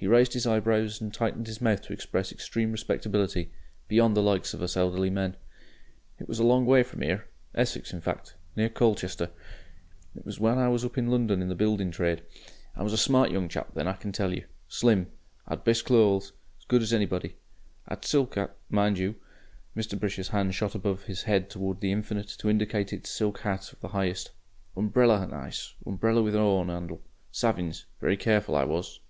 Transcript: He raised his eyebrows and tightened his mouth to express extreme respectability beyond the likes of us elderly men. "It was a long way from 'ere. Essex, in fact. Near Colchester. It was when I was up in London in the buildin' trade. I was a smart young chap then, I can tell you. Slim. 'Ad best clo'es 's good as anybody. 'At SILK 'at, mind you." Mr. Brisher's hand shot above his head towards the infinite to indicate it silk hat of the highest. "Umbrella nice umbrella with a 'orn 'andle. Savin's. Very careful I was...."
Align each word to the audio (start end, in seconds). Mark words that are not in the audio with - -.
He 0.00 0.06
raised 0.06 0.34
his 0.34 0.46
eyebrows 0.46 1.00
and 1.00 1.12
tightened 1.12 1.48
his 1.48 1.60
mouth 1.60 1.82
to 1.82 1.92
express 1.92 2.30
extreme 2.30 2.70
respectability 2.70 3.50
beyond 3.88 4.16
the 4.16 4.22
likes 4.22 4.54
of 4.54 4.62
us 4.62 4.76
elderly 4.76 5.10
men. 5.10 5.34
"It 6.20 6.28
was 6.28 6.38
a 6.38 6.44
long 6.44 6.66
way 6.66 6.84
from 6.84 7.02
'ere. 7.02 7.26
Essex, 7.52 7.92
in 7.92 8.00
fact. 8.00 8.36
Near 8.54 8.68
Colchester. 8.68 9.30
It 10.14 10.24
was 10.24 10.38
when 10.38 10.56
I 10.56 10.68
was 10.68 10.84
up 10.84 10.98
in 10.98 11.10
London 11.10 11.42
in 11.42 11.48
the 11.48 11.56
buildin' 11.56 11.90
trade. 11.90 12.22
I 12.76 12.84
was 12.84 12.92
a 12.92 12.96
smart 12.96 13.32
young 13.32 13.48
chap 13.48 13.74
then, 13.74 13.88
I 13.88 13.94
can 13.94 14.12
tell 14.12 14.32
you. 14.32 14.44
Slim. 14.68 15.10
'Ad 15.48 15.64
best 15.64 15.84
clo'es 15.84 16.26
's 16.60 16.64
good 16.68 16.80
as 16.80 16.92
anybody. 16.92 17.34
'At 17.88 18.04
SILK 18.04 18.36
'at, 18.36 18.56
mind 18.70 18.98
you." 18.98 19.16
Mr. 19.76 19.98
Brisher's 19.98 20.28
hand 20.28 20.54
shot 20.54 20.76
above 20.76 21.02
his 21.06 21.22
head 21.22 21.50
towards 21.50 21.80
the 21.80 21.90
infinite 21.90 22.28
to 22.38 22.48
indicate 22.48 22.92
it 22.92 23.04
silk 23.04 23.40
hat 23.40 23.72
of 23.72 23.80
the 23.80 23.88
highest. 23.88 24.30
"Umbrella 24.76 25.26
nice 25.26 25.74
umbrella 25.84 26.22
with 26.22 26.36
a 26.36 26.38
'orn 26.38 26.68
'andle. 26.70 27.00
Savin's. 27.32 27.86
Very 28.00 28.16
careful 28.16 28.54
I 28.54 28.62
was...." 28.62 29.00